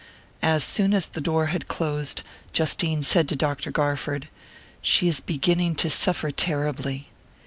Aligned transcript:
As 0.41 0.63
soon 0.63 0.95
as 0.95 1.05
the 1.05 1.21
door 1.21 1.45
had 1.53 1.67
closed, 1.67 2.23
Justine 2.53 3.03
said 3.03 3.27
to 3.29 3.35
Dr. 3.35 3.69
Garford: 3.69 4.29
"She 4.81 5.07
is 5.07 5.19
beginning 5.19 5.75
to 5.75 5.91
suffer 5.91 6.31
terribly." 6.31 7.09